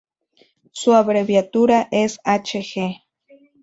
Su 0.71 0.93
abreviatura 0.95 1.87
es 1.91 2.19
hg. 2.25 3.03